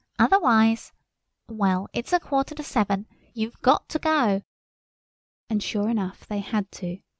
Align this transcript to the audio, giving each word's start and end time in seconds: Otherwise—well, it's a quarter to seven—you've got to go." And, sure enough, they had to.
Otherwise—well, 0.17 1.87
it's 1.93 2.11
a 2.11 2.19
quarter 2.19 2.55
to 2.55 2.63
seven—you've 2.63 3.61
got 3.61 3.87
to 3.87 3.99
go." 3.99 4.41
And, 5.47 5.61
sure 5.61 5.89
enough, 5.89 6.25
they 6.25 6.39
had 6.39 6.71
to. 6.81 6.97